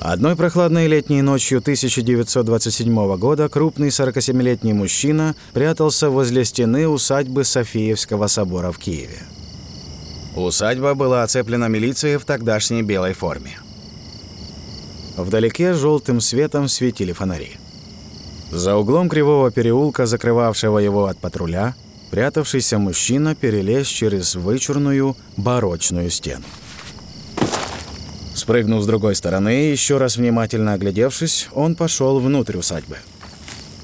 [0.00, 8.70] Одной прохладной летней ночью 1927 года крупный 47-летний мужчина прятался возле стены усадьбы Софиевского собора
[8.70, 9.18] в Киеве.
[10.36, 13.58] Усадьба была оцеплена милицией в тогдашней белой форме.
[15.16, 17.58] Вдалеке желтым светом светили фонари.
[18.52, 21.74] За углом кривого переулка, закрывавшего его от патруля,
[22.10, 26.44] прятавшийся мужчина перелез через вычурную барочную стену.
[28.34, 32.96] Спрыгнув с другой стороны еще раз внимательно оглядевшись, он пошел внутрь усадьбы.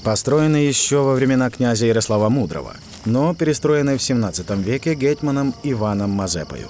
[0.05, 6.69] Построенный еще во времена князя Ярослава Мудрого, но перестроенный в 17 веке гетманом Иваном Мазепою.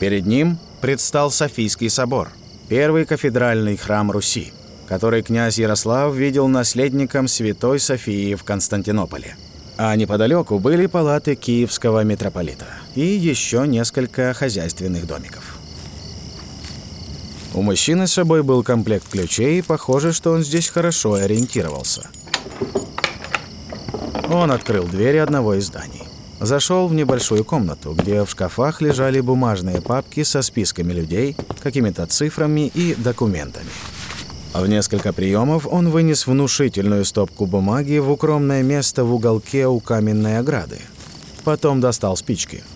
[0.00, 2.30] Перед ним предстал Софийский собор,
[2.68, 4.52] первый кафедральный храм Руси,
[4.88, 9.36] который князь Ярослав видел наследником Святой Софии в Константинополе.
[9.82, 15.56] А неподалеку были палаты киевского митрополита и еще несколько хозяйственных домиков.
[17.54, 22.10] У мужчины с собой был комплект ключей, и похоже, что он здесь хорошо ориентировался.
[24.28, 26.02] Он открыл двери одного из зданий.
[26.40, 32.70] Зашел в небольшую комнату, где в шкафах лежали бумажные папки со списками людей, какими-то цифрами
[32.74, 33.70] и документами.
[34.52, 40.38] В несколько приемов он вынес внушительную стопку бумаги в укромное место в уголке у каменной
[40.38, 40.78] ограды.
[41.44, 42.62] Потом достал спички–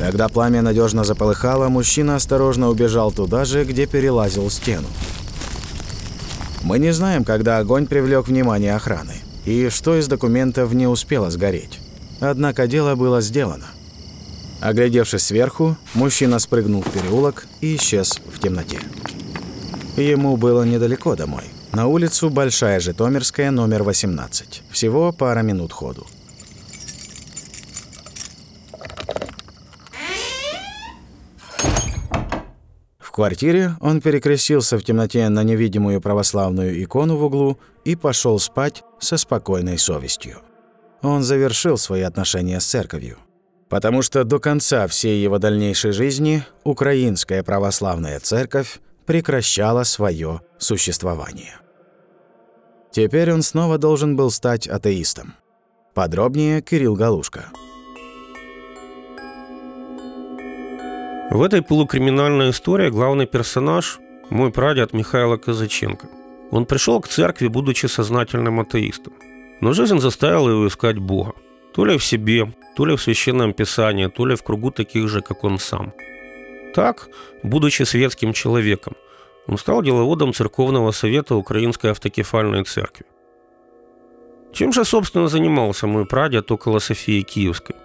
[0.00, 4.88] Когда пламя надежно заполыхало, мужчина осторожно убежал туда же, где перелазил стену.
[6.62, 11.80] Мы не знаем, когда огонь привлек внимание охраны, и что из документов не успело сгореть.
[12.18, 13.66] Однако дело было сделано.
[14.60, 18.80] Оглядевшись сверху, мужчина спрыгнул в переулок и исчез в темноте.
[19.96, 21.44] Ему было недалеко домой.
[21.72, 24.62] На улицу Большая Житомирская, номер 18.
[24.70, 26.06] Всего пара минут ходу.
[33.20, 39.18] квартире он перекрестился в темноте на невидимую православную икону в углу и пошел спать со
[39.18, 40.38] спокойной совестью.
[41.02, 43.18] Он завершил свои отношения с церковью,
[43.70, 51.56] потому что до конца всей его дальнейшей жизни Украинская православная церковь прекращала свое существование.
[52.90, 55.34] Теперь он снова должен был стать атеистом.
[55.94, 57.44] Подробнее Кирилл Галушка.
[61.30, 66.08] В этой полукриминальной истории главный персонаж– мой прадед Михаил Казаченко.
[66.50, 69.12] Он пришел к церкви, будучи сознательным атеистом.
[69.60, 71.34] Но жизнь заставила его искать Бога.
[71.74, 75.20] То ли в себе, то ли в Священном Писании, то ли в кругу таких же,
[75.20, 75.92] как он сам.
[76.74, 77.08] Так,
[77.42, 78.94] будучи светским человеком,
[79.46, 83.06] он стал деловодом Церковного совета Украинской автокефальной церкви.
[84.52, 87.76] Чем же, собственно, занимался мой прадед около Софии Киевской–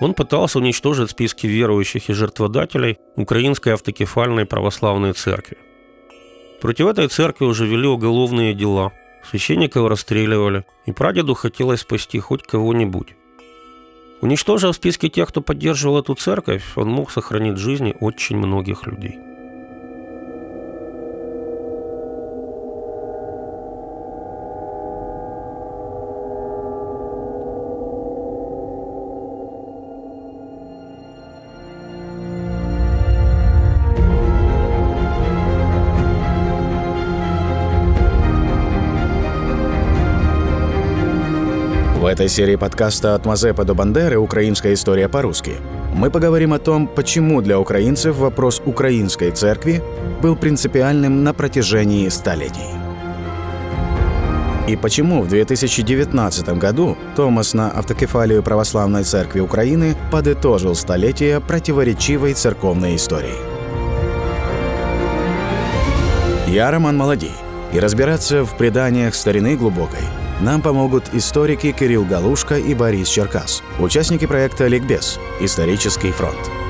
[0.00, 5.58] он пытался уничтожить списки верующих и жертводателей Украинской автокефальной православной церкви.
[6.60, 8.92] Против этой церкви уже вели уголовные дела,
[9.28, 13.14] священников расстреливали, и прадеду хотелось спасти хоть кого-нибудь.
[14.20, 19.29] Уничтожив списки тех, кто поддерживал эту церковь, он мог сохранить жизни очень многих людей.
[42.30, 44.16] Серии подкаста «От Мазепа до Бандеры.
[44.16, 45.54] Украинская история по-русски»
[45.92, 49.82] мы поговорим о том, почему для украинцев вопрос украинской церкви
[50.22, 52.70] был принципиальным на протяжении столетий.
[54.68, 62.94] И почему в 2019 году Томас на автокефалию Православной Церкви Украины подытожил столетия противоречивой церковной
[62.94, 63.34] истории.
[66.46, 67.34] Я Роман Молодей,
[67.72, 70.04] и разбираться в преданиях старины глубокой–
[70.40, 75.18] нам помогут историки Кирилл Галушка и Борис Черкас, участники проекта «Ликбез.
[75.40, 76.69] Исторический фронт».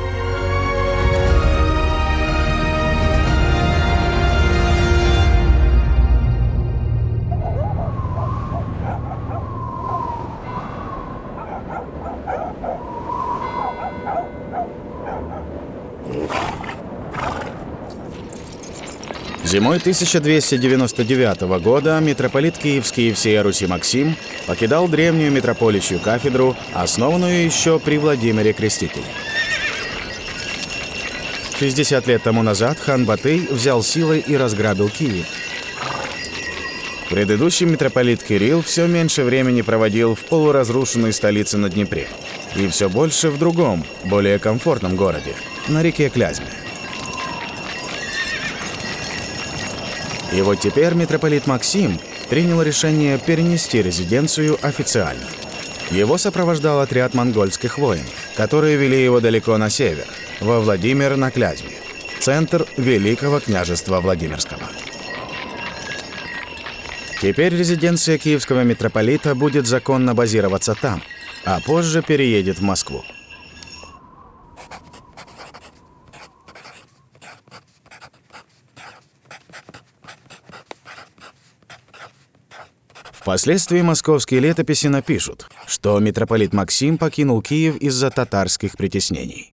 [19.51, 24.15] Зимой 1299 года митрополит Киевский и всея Руси Максим
[24.47, 29.03] покидал древнюю митрополичью кафедру, основанную еще при Владимире Крестителе.
[31.59, 35.27] 60 лет тому назад хан Батый взял силой и разграбил Киев.
[37.09, 42.07] Предыдущий митрополит Кирилл все меньше времени проводил в полуразрушенной столице на Днепре
[42.55, 45.35] и все больше в другом, более комфортном городе,
[45.67, 46.60] на реке Клязьме.
[50.33, 51.99] И вот теперь митрополит Максим
[52.29, 55.27] принял решение перенести резиденцию официально.
[55.91, 60.07] Его сопровождал отряд монгольских воинов, которые вели его далеко на север,
[60.41, 61.73] во Владимир на Клязьме,
[62.21, 64.63] центр Великого княжества Владимирского.
[67.21, 71.03] Теперь резиденция киевского митрополита будет законно базироваться там,
[71.45, 73.05] а позже переедет в Москву.
[83.31, 89.53] Впоследствии московские летописи напишут, что митрополит Максим покинул Киев из-за татарских притеснений.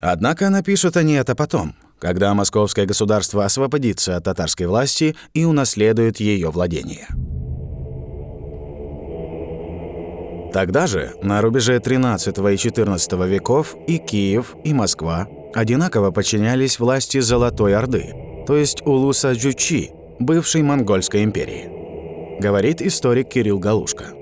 [0.00, 6.52] Однако напишут они это потом, когда московское государство освободится от татарской власти и унаследует ее
[6.52, 7.08] владение.
[10.52, 17.18] Тогда же, на рубеже 13 и 14 веков, и Киев, и Москва одинаково подчинялись власти
[17.18, 18.14] Золотой Орды,
[18.46, 19.90] то есть Улуса Джучи,
[20.20, 21.79] бывшей Монгольской империи
[22.40, 24.14] говорит историк Кирилл Галушка.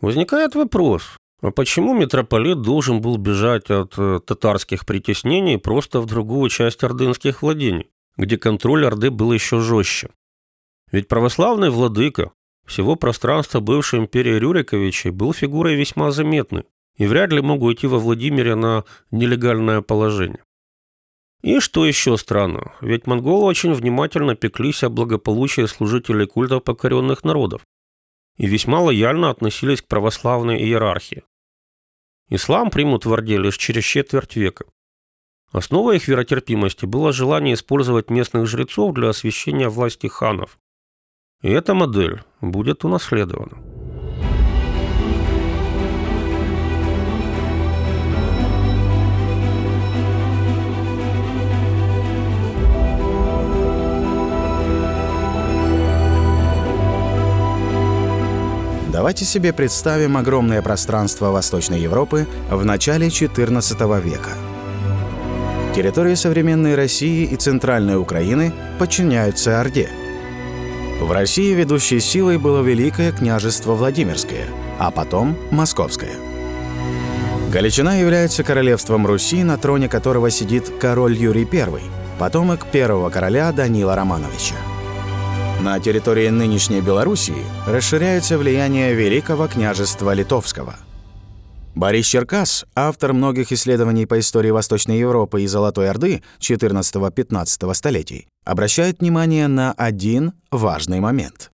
[0.00, 1.02] Возникает вопрос,
[1.42, 7.42] а почему митрополит должен был бежать от э, татарских притеснений просто в другую часть ордынских
[7.42, 10.10] владений, где контроль Орды был еще жестче?
[10.92, 12.30] Ведь православный владыка
[12.64, 16.64] всего пространства бывшей империи Рюриковичей был фигурой весьма заметной
[16.96, 20.44] и вряд ли мог уйти во Владимире на нелегальное положение.
[21.44, 27.60] И что еще странно, ведь монголы очень внимательно пеклись о благополучии служителей культов покоренных народов
[28.38, 31.22] и весьма лояльно относились к православной иерархии.
[32.30, 34.64] Ислам примут в Орде лишь через четверть века.
[35.52, 40.58] Основой их веротерпимости было желание использовать местных жрецов для освящения власти ханов.
[41.42, 43.73] И эта модель будет унаследована.
[58.94, 64.30] Давайте себе представим огромное пространство Восточной Европы в начале XIV века.
[65.74, 69.90] Территории современной России и Центральной Украины подчиняются Орде.
[71.00, 74.46] В России ведущей силой было Великое княжество Владимирское,
[74.78, 76.14] а потом Московское.
[77.52, 81.80] Галичина является королевством Руси, на троне которого сидит король Юрий I,
[82.20, 84.54] потомок первого короля Данила Романовича.
[85.64, 90.76] На территории нынешней Белоруссии расширяется влияние Великого княжества Литовского.
[91.74, 99.00] Борис Черкас, автор многих исследований по истории Восточной Европы и Золотой Орды XIV-XV столетий, обращает
[99.00, 101.50] внимание на один важный момент.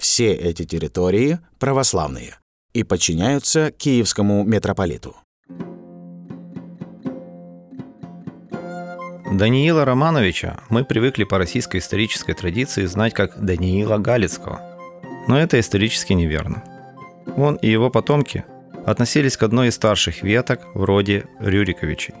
[0.00, 2.38] Все эти территории православные
[2.72, 5.14] и подчиняются киевскому митрополиту.
[9.32, 14.60] Даниила Романовича мы привыкли по российской исторической традиции знать как Даниила Галицкого.
[15.26, 16.62] Но это исторически неверно.
[17.36, 18.44] Он и его потомки
[18.84, 22.14] относились к одной из старших веток вроде Рюриковичей.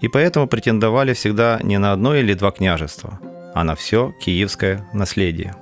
[0.00, 3.20] И поэтому претендовали всегда не на одно или два княжества,
[3.54, 5.54] а на все киевское наследие.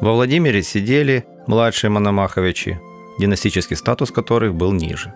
[0.00, 2.80] Во Владимире сидели младшие Мономаховичи,
[3.20, 5.14] династический статус которых был ниже.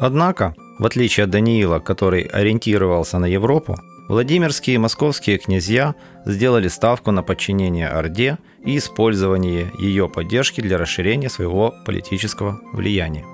[0.00, 3.76] Однако, в отличие от Даниила, который ориентировался на Европу,
[4.08, 5.94] Владимирские и московские князья
[6.24, 13.24] сделали ставку на подчинение Орде и использование ее поддержки для расширения своего политического влияния.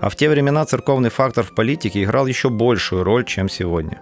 [0.00, 4.00] А в те времена церковный фактор в политике играл еще большую роль, чем сегодня.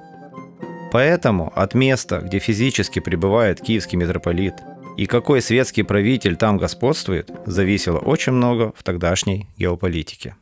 [0.92, 4.54] Поэтому от места, где физически пребывает киевский митрополит,
[4.96, 10.37] и какой светский правитель там господствует, зависело очень много в тогдашней геополитике.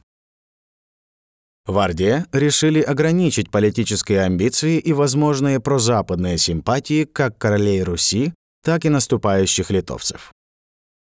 [1.68, 8.32] В Орде решили ограничить политические амбиции и возможные прозападные симпатии как королей Руси,
[8.64, 10.32] так и наступающих литовцев.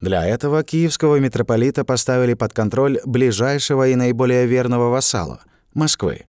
[0.02, 5.42] Для этого киевского митрополита поставили под контроль ближайшего и наиболее верного вассала—
[5.74, 6.26] Москвы.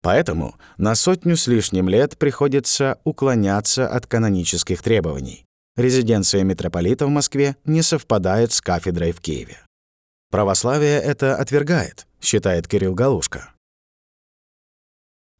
[0.00, 5.44] Поэтому на сотню с лишним лет приходится уклоняться от канонических требований.
[5.76, 9.58] Резиденция митрополита в Москве не совпадает с кафедрой в Киеве.
[10.30, 13.52] Православие это отвергает, считает Кирилл Галушка.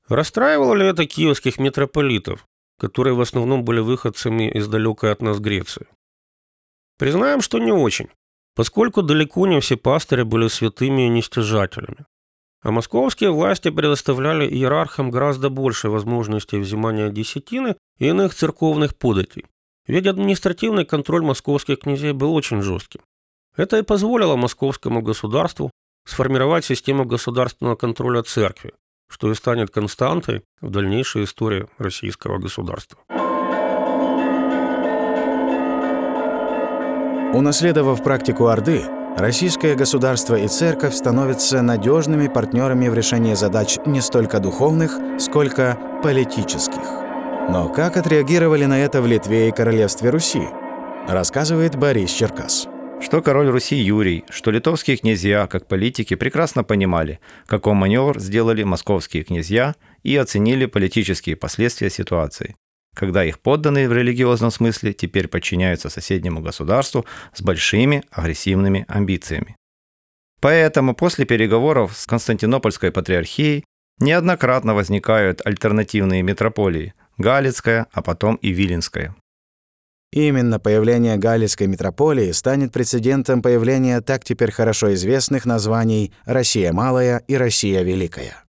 [0.09, 2.47] Расстраивало ли это киевских митрополитов,
[2.79, 5.87] которые в основном были выходцами из далекой от нас Греции?
[6.99, 8.09] Признаем, что не очень,
[8.55, 12.07] поскольку далеко не все пастыри были святыми и нестяжателями.
[12.63, 19.45] А московские власти предоставляли иерархам гораздо больше возможностей взимания десятины и иных церковных податей,
[19.87, 23.03] Ведь административный контроль московских князей был очень жестким.
[23.57, 25.71] Это и позволило московскому государству
[26.07, 28.73] сформировать систему государственного контроля церкви,
[29.09, 32.99] что и станет константой в дальнейшей истории российского государства.
[37.35, 38.83] Унаследовав практику Орды,
[39.19, 46.85] российское государство и церковь становятся надежными партнерами в решении задач не столько духовных, сколько политических.
[47.49, 50.49] Но как отреагировали на это в Литве и Королевстве Руси,
[51.09, 52.69] рассказывает Борис Черкас.
[53.07, 59.23] Что король Руси Юрий, что литовские князья, как политики, прекрасно понимали, какой маневр сделали московские
[59.23, 62.57] князья и оценили политические последствия ситуации
[62.97, 69.55] когда их подданные в религиозном смысле теперь подчиняются соседнему государству с большими агрессивными амбициями.
[70.41, 73.65] Поэтому после переговоров с Константинопольской патриархией
[73.99, 79.15] неоднократно возникают альтернативные метрополии– Галицкая, а потом и Виленская.
[80.13, 87.37] Именно появление Галицкой метрополии станет прецедентом появления так теперь хорошо известных названий «Россия Малая» и
[87.37, 88.45] «Россия Великая».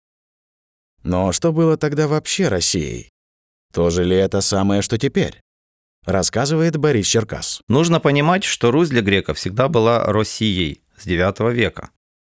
[1.02, 3.10] Но что было тогда вообще Россией?
[3.72, 5.40] То же ли это самое, что теперь?
[6.04, 7.60] Рассказывает Борис Черкас.
[7.68, 11.90] Нужно понимать, что Русь для греков всегда была Россией с IX века,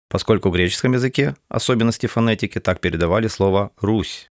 [0.10, 4.30] поскольку в греческом языке особенности фонетики так передавали слово «Русь».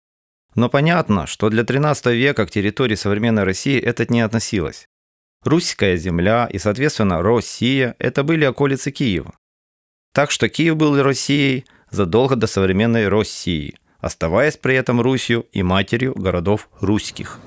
[0.56, 4.88] Но понятно, что для XIII века к территории современной России это не относилось.
[5.44, 9.34] Русская земля и, соответственно, Россия– это были околицы Киева.
[10.14, 16.14] Так что Киев был Россией задолго до современной России, оставаясь при этом Русью и матерью
[16.14, 17.40] городов русских.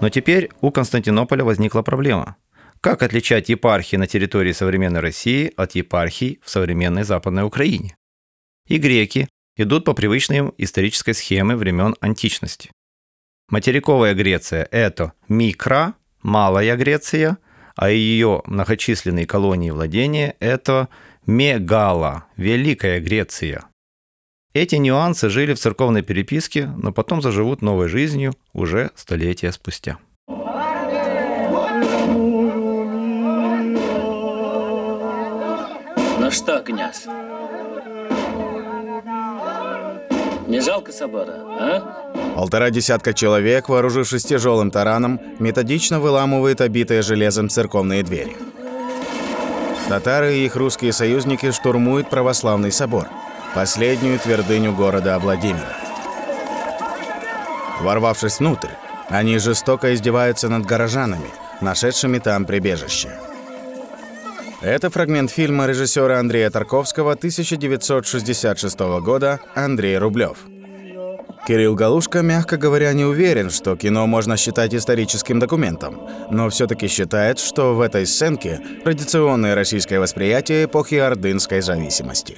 [0.00, 2.36] Но теперь у Константинополя возникла проблема.
[2.80, 7.94] Как отличать епархии на территории современной России от епархий в современной Западной Украине?
[8.66, 12.70] И греки идут по привычной исторической схеме времен античности.
[13.48, 17.38] Материковая Греция– это микро, малая Греция,
[17.74, 20.88] а ее многочисленные колонии владения– это
[21.26, 23.64] Мегала, Великая Греция.
[24.52, 29.98] Эти нюансы жили в церковной переписке, но потом заживут новой жизнью уже столетия спустя.
[36.18, 37.06] Ну что, князь?
[40.50, 42.34] Не жалко собора, а?
[42.34, 48.36] Полтора десятка человек, вооружившись тяжелым тараном, методично выламывают обитые железом церковные двери.
[49.88, 53.06] Татары и их русские союзники штурмуют православный собор,
[53.54, 55.76] последнюю твердыню города Владимира.
[57.80, 58.70] Ворвавшись внутрь,
[59.08, 61.30] они жестоко издеваются над горожанами,
[61.60, 63.10] нашедшими там прибежище.
[64.62, 70.36] Это фрагмент фильма режиссера Андрея Тарковского 1966 года «Андрей Рублев».
[71.46, 77.38] Кирилл Галушка, мягко говоря, не уверен, что кино можно считать историческим документом, но все-таки считает,
[77.38, 82.36] что в этой сценке традиционное российское восприятие эпохи ордынской зависимости.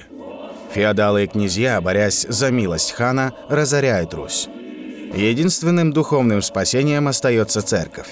[0.73, 4.47] Феодалы и князья, борясь за милость хана, разоряют Русь.
[5.13, 8.07] Единственным духовным спасением остается церковь.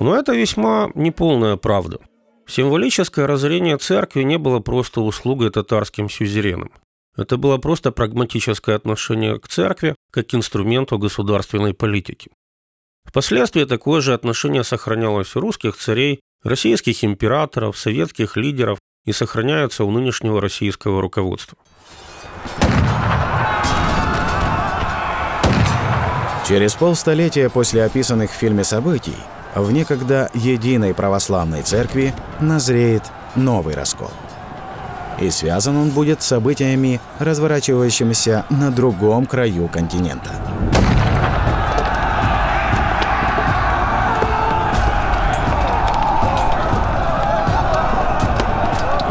[0.00, 1.98] Но это весьма неполная правда.
[2.46, 6.70] Символическое разорение церкви не было просто услугой татарским сюзеренам.
[7.16, 12.30] Это было просто прагматическое отношение к церкви как инструменту государственной политики.
[13.04, 19.90] Впоследствии такое же отношение сохранялось у русских царей, российских императоров, советских лидеров и сохраняется у
[19.90, 21.56] нынешнего российского руководства.
[26.48, 29.16] Через полстолетия после описанных в фильме событий
[29.54, 33.02] в некогда единой православной церкви назреет
[33.36, 34.10] новый раскол–
[35.20, 40.30] и связан он будет с событиями, разворачивающимися на другом краю континента.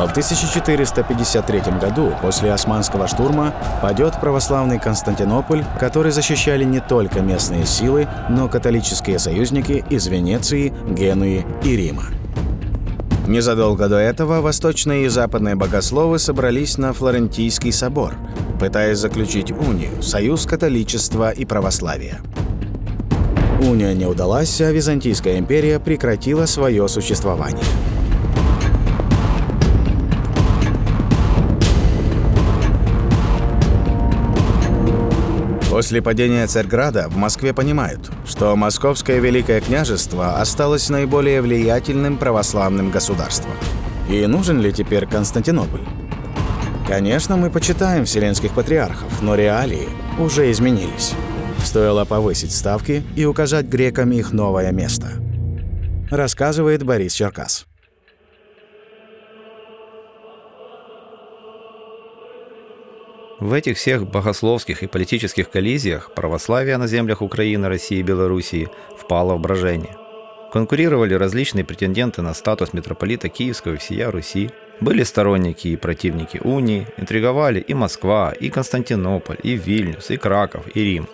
[0.04, 8.08] В 1453 году, после османского штурма, падет православный Константинополь, который защищали не только местные силы,
[8.30, 12.04] но католические союзники из Венеции, Генуи и Рима.
[13.28, 18.14] Незадолго до этого восточные и западные богословы собрались на Флорентийский собор,
[18.60, 22.20] пытаясь заключить унию, союз католичества и православия.
[23.62, 27.64] Уния не удалась, а Византийская империя прекратила свое существование–
[35.74, 43.54] После падения Царьграда в Москве понимают, что Московское Великое княжество осталось наиболее влиятельным православным государством.
[44.08, 45.82] И нужен ли теперь Константинополь?
[46.88, 49.90] Конечно, мы почитаем вселенских патриархов, но реалии
[50.20, 51.14] уже изменились.
[51.66, 55.14] Стоило повысить ставки и указать грекам их новое место.
[56.12, 57.66] Рассказывает Борис Черкас.
[63.44, 69.36] В этих всех богословских и политических коллизиях православие на землях Украины, России и Белоруссии впало
[69.36, 69.98] в брожение.
[70.54, 74.52] Конкурировали различные претенденты на статус митрополита Киевского и всея Руси.
[74.80, 80.82] Были сторонники и противники унии, интриговали и Москва, и Константинополь, и Вильнюс, и Краков, и
[80.82, 81.10] Рим.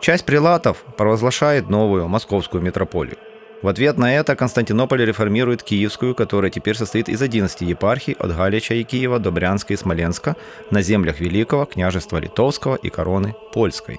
[0.00, 3.16] Часть прилатов провозглашает новую московскую митрополию.
[3.64, 8.74] В ответ на это Константинополь реформирует Киевскую, которая теперь состоит из 11 епархий от Галича
[8.74, 10.36] и Киева до Брянска и Смоленска
[10.70, 13.98] на землях Великого княжества Литовского и короны Польской.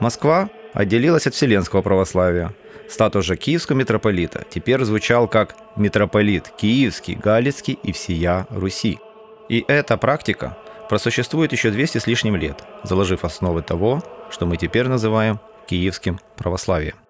[0.00, 2.54] Москва отделилась от Вселенского православия.
[2.90, 8.98] Статус же Киевского митрополита теперь звучал как «митрополит Киевский, Галицкий и всея Руси».
[9.48, 10.58] И эта практика
[10.90, 17.01] просуществует еще 200 с лишним лет, заложив основы того, что мы теперь называем киевским православием.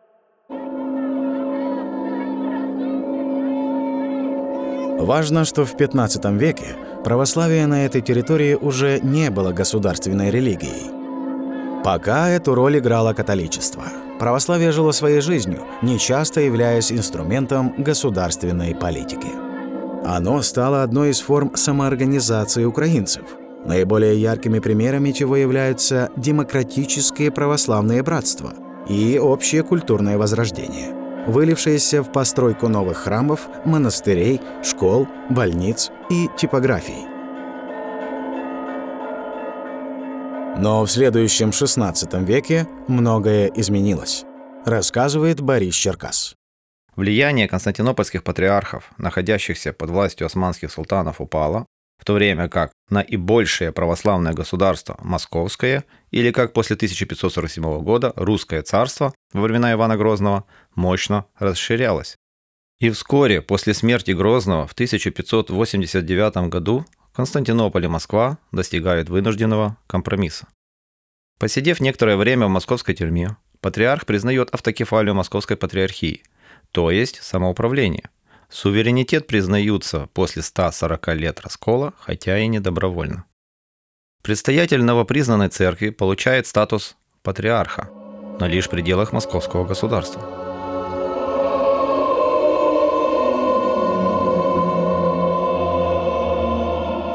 [4.98, 10.90] Важно, что в 15 веке православие на этой территории уже не было государственной религией.
[11.84, 13.82] Пока эту роль играло католичество.
[14.20, 19.28] Православие жило своей жизнью, нечасто являясь инструментом государственной политики.
[20.04, 23.24] Оно стало одной из форм самоорганизации украинцев,
[23.64, 28.52] наиболее яркими примерами чего являются демократические православные братства
[28.88, 30.94] и общее культурное возрождение–
[31.26, 37.06] вылившиеся в постройку новых храмов, монастырей, школ, больниц и типографий.
[40.56, 44.24] Но в следующем XVI веке многое изменилось,
[44.64, 46.34] рассказывает Борис Черкас.
[46.94, 51.66] Влияние константинопольских патриархов, находящихся под властью османских султанов, упало,
[52.02, 59.14] в то время как наибольшее православное государство Московское, или как после 1547 года Русское царство
[59.32, 60.44] во времена Ивана Грозного,
[60.74, 62.16] мощно расширялось.
[62.80, 70.48] И вскоре после смерти Грозного в 1589 году Константинополь и Москва достигают вынужденного компромисса.
[71.38, 76.24] Посидев некоторое время в московской тюрьме, патриарх признает автокефалию Московской патриархии,
[76.72, 78.10] то есть самоуправление–
[78.52, 83.24] Суверенитет признаются после 140 лет раскола, хотя и не добровольно.
[84.22, 87.88] Предстоятель новопризнанной церкви получает статус патриарха,
[88.38, 90.20] но лишь в пределах московского государства.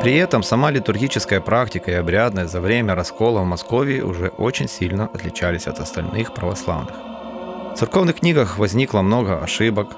[0.02, 5.06] При этом сама литургическая практика и обрядность за время раскола в Москве уже очень сильно
[5.06, 6.96] отличались от остальных православных.
[6.96, 9.96] В церковных книгах возникло много ошибок,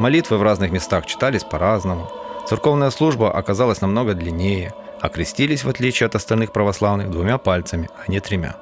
[0.00, 2.10] Молитвы в разных местах читались по-разному.
[2.48, 8.10] Церковная служба оказалась намного длиннее, а крестились, в отличие от остальных православных, двумя пальцами, а
[8.10, 8.56] не тремя.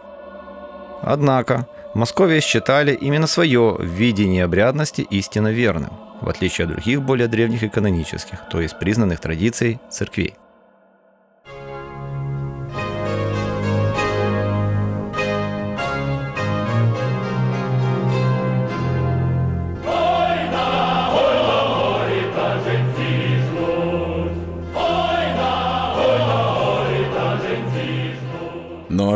[1.00, 7.28] Однако, в Москве считали именно свое видение обрядности истинно верным, в отличие от других более
[7.28, 10.34] древних и канонических, то есть признанных традиций церквей.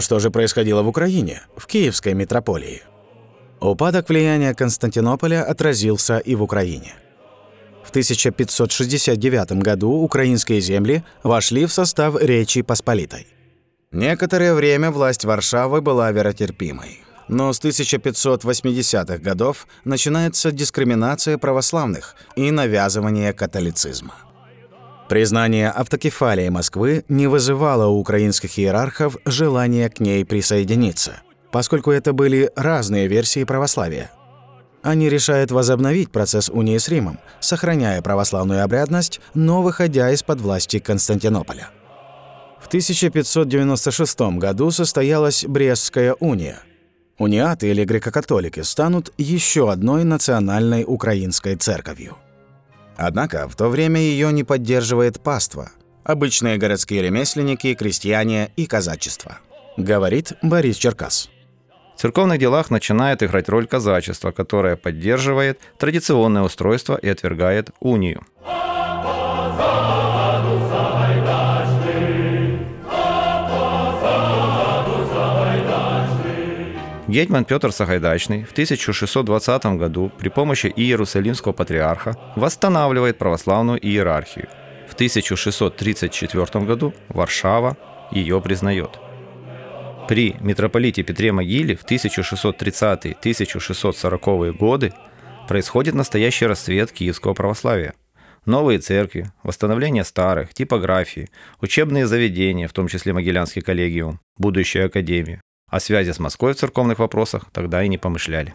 [0.02, 2.82] Что же происходило в Украине, в Киевской митрополии?
[3.60, 6.94] Упадок влияния Константинополя отразился и в Украине.
[7.84, 13.26] В 1569 году украинские земли вошли в состав Речи Посполитой.
[13.92, 17.00] Некоторое время власть Варшавы была веротерпимой.
[17.28, 24.14] Но с 1580-х годов начинается дискриминация православных и навязывание католицизма.
[25.08, 32.50] Признание автокефалии Москвы не вызывало у украинских иерархов желания к ней присоединиться, поскольку это были
[32.56, 34.10] разные версии православия.
[34.82, 41.70] Они решают возобновить процесс унии с Римом, сохраняя православную обрядность, но выходя из-под власти Константинополя.
[42.60, 46.60] В 1596 году состоялась Брестская уния.
[47.18, 52.16] Униаты или греко-католики станут еще одной национальной украинской церковью.
[52.96, 55.70] Однако в то время ее не поддерживает паства,
[56.04, 59.38] обычные городские ремесленники, крестьяне и казачество,
[59.76, 61.30] говорит Борис Черкас.
[61.96, 68.24] В церковных делах начинает играть роль казачества, которое поддерживает традиционное устройство и отвергает унию.
[77.12, 84.48] Гетьман Петр Сагайдачный в 1620 году при помощи Иерусалимского патриарха восстанавливает православную иерархию.
[84.88, 87.76] В 1634 году Варшава
[88.12, 88.98] ее признает.
[90.08, 94.94] При митрополите Петре Могиле в 1630-1640 годы
[95.48, 97.92] происходит настоящий расцвет киевского православия.
[98.46, 101.28] Новые церкви, восстановление старых, типографии,
[101.60, 105.42] учебные заведения, в том числе Могилянский коллегиум, будущая академия.
[105.72, 108.52] О связи с Москвой в церковных вопросах тогда и не помышляли.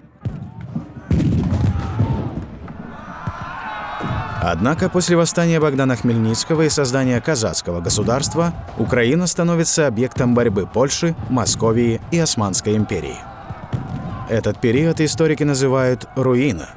[4.40, 12.00] Однако после восстания Богдана Хмельницкого и создания казацкого государства Украина становится объектом борьбы Польши, Московии
[12.12, 13.18] и Османской империи.
[14.30, 16.70] Этот период историки называют «руина».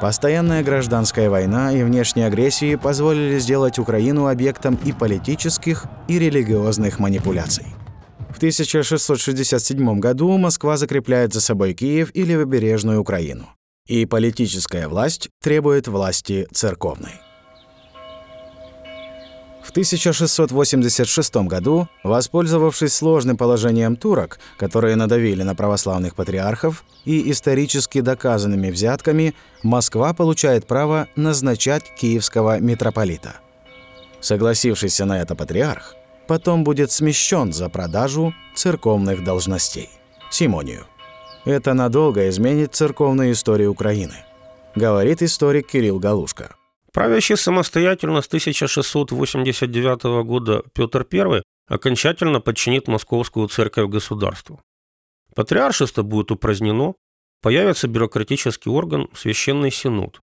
[0.00, 7.66] Постоянная гражданская война и внешние агрессии позволили сделать Украину объектом и политических, и религиозных манипуляций.
[8.38, 13.48] В 1667 году Москва закрепляет за собой Киев и левобережную Украину
[13.88, 17.20] и политическая власть требует власти церковной.
[19.64, 28.70] В 1686 году, воспользовавшись сложным положением турок, которые надавили на православных патриархов, и исторически доказанными
[28.70, 33.40] взятками, Москва получает право назначать киевского митрополита.
[34.20, 35.97] Согласившийся на это патриарх
[36.28, 39.88] потом будет смещен за продажу церковных должностей.
[40.30, 40.86] Симонию.
[41.44, 44.14] Это надолго изменит церковную историю Украины,
[44.76, 46.54] говорит историк Кирилл Галушка.
[46.92, 54.60] Правящий самостоятельно с 1689 года Петр I окончательно подчинит Московскую церковь государству.
[55.34, 56.94] Патриаршество будет упразднено,
[57.40, 60.20] появится бюрократический орган Священный Синод.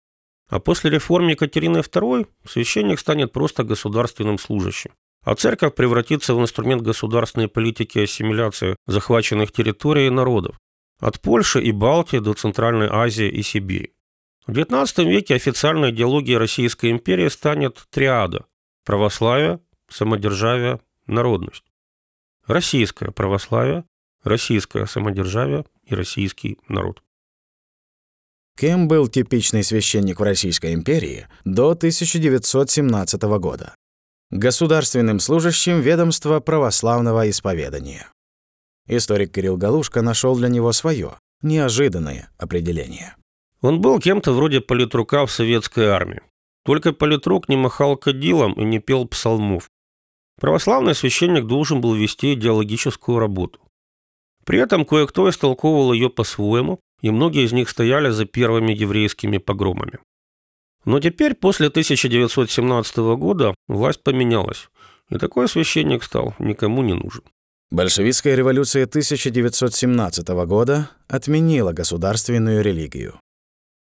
[0.50, 4.92] А после реформ Екатерины II священник станет просто государственным служащим.
[5.26, 10.56] А церковь превратится в инструмент государственной политики ассимиляции захваченных территорий и народов,
[11.00, 13.94] от Польши и Балтии до Центральной Азии и Сибири.
[14.46, 18.46] В XIX веке официальной идеологией Российской империи станет триада–
[18.86, 19.60] православие,
[19.90, 21.64] самодержавие, народность.
[22.46, 23.84] Российское православие,
[24.24, 27.02] российское самодержавие и российский народ.
[28.56, 33.74] Кем был типичный священник в Российской империи до 1917 года?
[34.32, 38.08] Государственным служащим ведомства православного исповедания.
[38.88, 43.16] Историк Кирилл Галушка нашел для него свое, неожиданное определение.
[43.62, 46.22] Он был кем-то вроде политрука в советской армии.
[46.64, 49.70] Только политрук не махал кадилом и не пел псалмов.
[50.42, 53.60] Православный священник должен был вести идеологическую работу.
[54.44, 60.00] При этом кое-кто истолковывал ее по-своему, и многие из них стояли за первыми еврейскими погромами.
[60.86, 64.70] Но теперь, после 1917 года, власть поменялась,
[65.10, 67.24] и такой священник стал никому не нужен.
[67.72, 73.20] Большевистская революция 1917 года отменила государственную религию.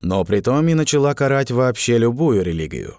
[0.02, 2.98] Но при том и начала карать вообще любую религию.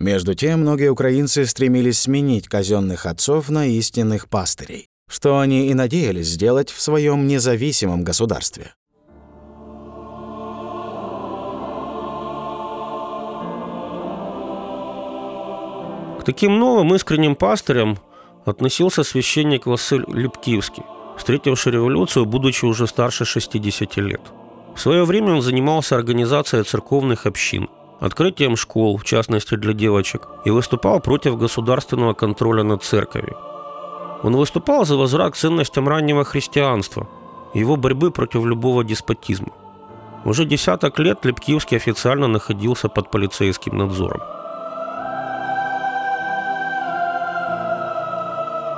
[0.00, 6.26] Между тем, многие украинцы стремились сменить казенных отцов на истинных пастырей, что они и надеялись
[6.26, 8.74] сделать в своем независимом государстве.
[16.24, 17.98] Таким новым искренним пастырям–
[18.44, 20.82] относился священник Василь Лепкивский,
[21.16, 24.20] встретивший революцию, будучи уже старше 60 лет.
[24.74, 27.68] В свое время он занимался организацией церковных общин,
[28.00, 33.36] открытием школ, в частности для девочек, и выступал против государственного контроля над церковью.
[34.22, 37.08] Он выступал за возврат к ценностям раннего христианства
[37.54, 39.52] его борьбы против любого деспотизма.
[40.24, 44.22] Уже десяток лет Лепкивский официально находился под полицейским надзором.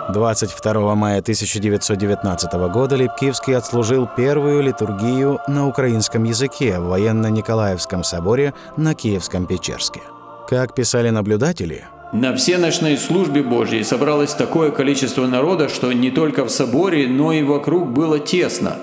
[0.08, 8.94] 22 мая 1919 года Липкивский отслужил первую литургию на украинском языке в военно-николаевском соборе на
[8.94, 10.00] Киевском-Печерске.
[10.48, 16.50] Как писали наблюдатели, на всеночной службе Божьей собралось такое количество народа, что не только в
[16.50, 18.76] соборе, но и вокруг было тесно.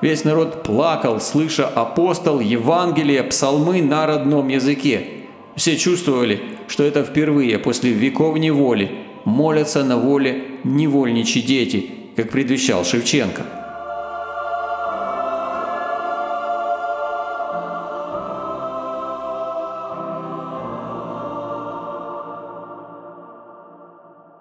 [0.00, 5.08] Весь народ плакал, слыша апостол, Евангелие, псалмы на родном языке.
[5.56, 8.90] Все чувствовали, что это впервые после веков неволи
[9.24, 13.42] молятся на воле невольничьи дети, как предвещал Шевченко.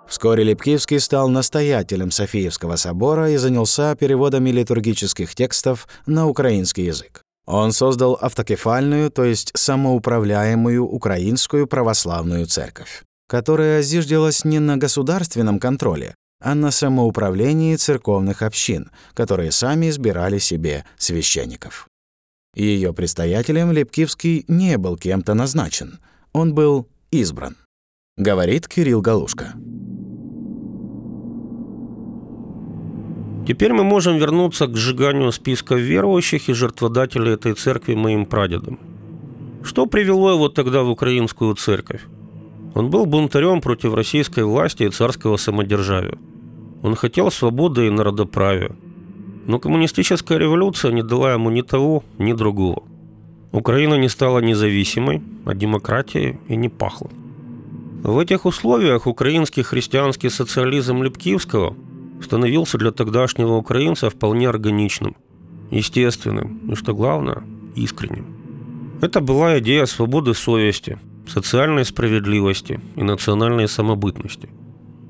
[0.08, 7.21] Вскоре Лепкивский стал настоятелем Софиевского собора и занялся переводами литургических текстов на украинский язык.
[7.45, 16.15] Он создал автокефальную, то есть самоуправляемую украинскую православную церковь которая зиждилась не на государственном контроле,
[16.41, 21.87] а на самоуправлении церковных общин, которые сами избирали себе священников.
[22.55, 25.99] Ее предстоятелем Лепкивский не был кем-то назначен,
[26.33, 27.55] он был избран,
[28.17, 29.53] говорит Кирилл Галушка.
[33.47, 38.79] Теперь мы можем вернуться к сжиганию списка верующих и жертводателей этой церкви моим прадедом.
[39.61, 42.01] Что привело его тогда в украинскую церковь?
[42.75, 46.17] Он был бунтарем против российской власти и царского самодержавия.
[46.84, 48.75] Он хотел свободы и народоправия.
[49.47, 52.84] Но коммунистическая революция не дала ему ни того, ни другого.
[53.51, 57.10] Украина не стала независимой, а демократией и не пахла.
[58.03, 61.75] В этих условиях украинский христианский социализм Лепкивского
[62.21, 65.15] становился для тогдашнего украинца вполне органичным,
[65.71, 67.43] естественным и, что главное,
[67.75, 68.38] искренним.
[69.01, 74.49] Это была идея свободы совести, социальной справедливости и национальной самобытности.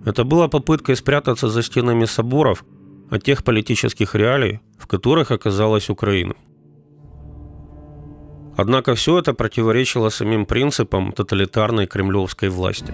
[0.05, 2.63] Это была попыткой спрятаться за стенами соборов
[3.09, 6.35] от тех политических реалий, в которых оказалась Украина.
[8.57, 12.93] Однако все это противоречило самим принципам тоталитарной кремлевской власти.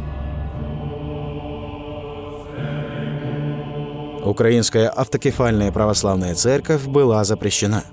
[4.24, 7.84] Украинская автокефальная православная церковь была запрещена.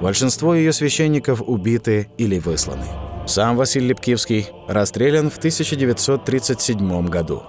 [0.00, 3.11] Большинство ее священников убиты или высланы.
[3.26, 7.42] Сам Василий Лепкивский расстрелян в 1937 году.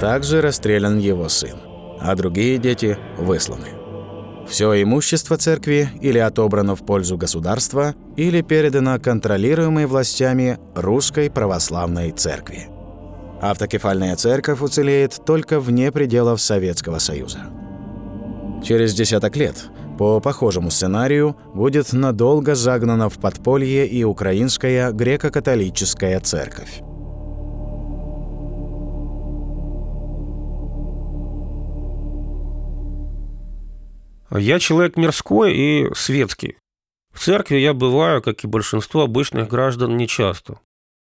[0.00, 1.58] Также расстрелян его сын,
[2.00, 3.68] а другие дети высланы.
[4.48, 12.68] Все имущество церкви или отобрано в пользу государства, или передано контролируемой властями Русской Православной Церкви.
[13.40, 17.40] Автокефальная церковь уцелеет только вне пределов Советского Союза.
[18.64, 19.56] Через десяток лет
[19.98, 26.82] по похожему сценарию будет надолго загнана в подполье и украинская греко-католическая церковь.
[34.30, 36.56] Я человек мирской и светский.
[37.12, 40.58] В церкви я бываю, как и большинство обычных граждан, нечасто.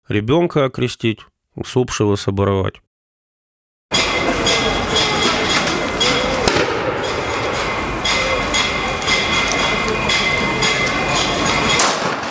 [0.07, 1.21] Ребенка окрестить,
[1.57, 2.81] усопшего соборовать.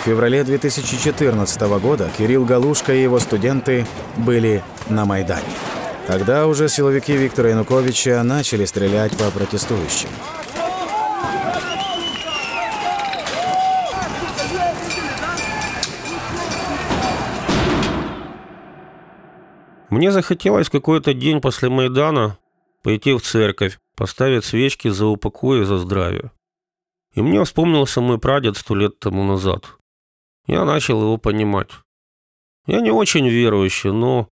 [0.06, 3.84] Феврале 2014 года Кирилл Галушка и его студенты
[4.16, 5.42] были на Майдане.
[6.06, 10.08] Тогда уже силовики Виктора Януковича начали стрелять по протестующим.
[19.90, 22.38] Мне захотелось какой-то день после Майдана
[22.84, 26.30] пойти в церковь, поставить свечки за упокой и за здравие.
[27.14, 29.75] И мне вспомнился мой прадед сто лет тому назад.
[30.46, 31.70] Я начал его понимать.
[32.66, 34.28] Я не очень верующий, но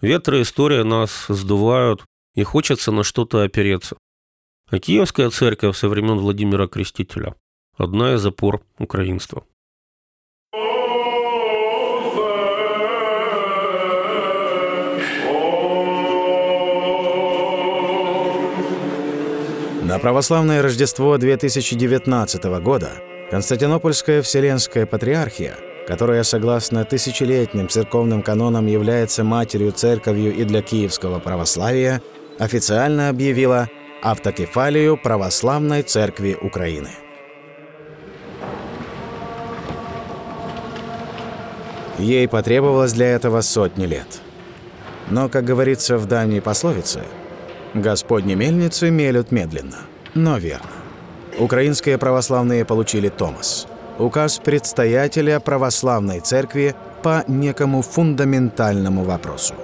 [0.00, 3.96] ветры истории нас сдувают, и хочется на что-то опереться.
[4.70, 7.34] А Киевская церковь со времен Владимира Крестителя–
[7.76, 9.44] одна из опор украинства.
[19.82, 23.00] На православное Рождество 2019 года
[23.34, 25.56] Константинопольская Вселенская Патриархия,
[25.88, 32.00] которая, согласно тысячелетним церковным канонам, является матерью церковью и для киевского православия,
[32.38, 33.68] официально объявила
[34.04, 36.90] автокефалию Православной Церкви Украины.
[41.98, 44.20] Ей потребовалось для этого сотни лет.
[45.10, 47.02] Но, как говорится в давней пословице,
[47.74, 49.78] «Господни мельницы мелют медленно,
[50.14, 50.83] но верно».
[51.38, 53.66] Украинские православные получили Томас–
[53.98, 59.54] указ предстоятеля православной церкви по некому фундаментальному вопросу.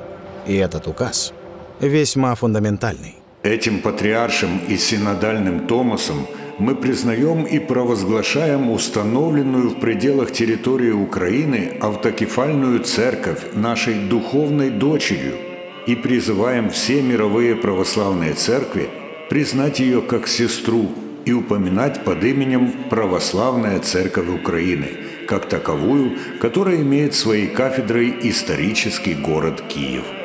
[0.46, 1.33] И этот указ
[1.80, 3.14] весьма фундаментальный.
[3.44, 6.26] Этим патриаршим и синодальным Томасом
[6.59, 15.37] мы признаем и провозглашаем установленную в пределах территории Украины автокефальную церковь нашей духовной дочерью
[15.87, 18.90] и призываем все мировые православные церкви
[19.30, 20.90] признать ее как сестру
[21.30, 24.88] и упоминать под именем Православная Церковь Украины,
[25.28, 30.19] как таковую, которая имеет своей кафедрой исторический город Киев.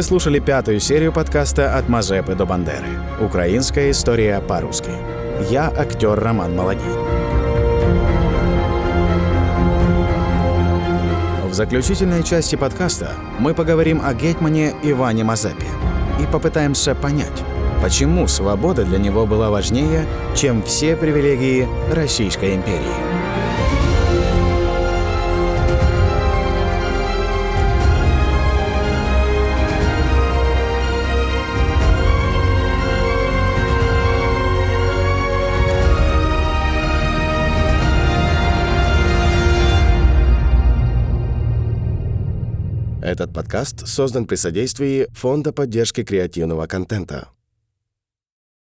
[0.00, 2.88] Вы слушали пятую серию подкаста «От Мазепы до Бандеры.
[3.20, 4.88] Украинская история по-русски».
[5.50, 6.80] Я актер Роман Молодий.
[11.44, 15.66] В заключительной части подкаста мы поговорим о гетмане Иване Мазепе
[16.18, 17.44] и попытаемся понять,
[17.82, 23.09] почему свобода для него была важнее, чем все привилегии Российской империи.
[43.50, 47.30] Подкаст создан при содействии Фонда поддержки креативного контента.